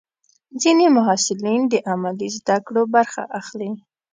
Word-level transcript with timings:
ځینې 0.61 0.85
محصلین 0.97 1.61
د 1.67 1.73
عملي 1.91 2.29
زده 2.37 2.57
کړو 2.65 2.81
برخه 2.95 3.23
اخلي. 3.39 3.71